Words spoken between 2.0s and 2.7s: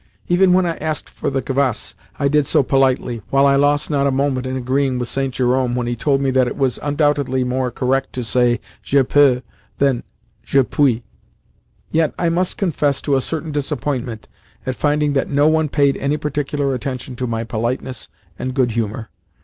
I did so